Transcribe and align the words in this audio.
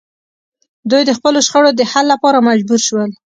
دوی 0.89 1.01
د 1.05 1.11
خپلو 1.17 1.39
شخړو 1.47 1.69
د 1.75 1.81
حل 1.91 2.05
لپاره 2.13 2.45
مجبور 2.49 2.79
شول 2.87 3.09